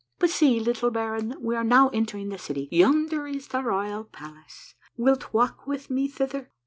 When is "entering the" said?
1.89-2.39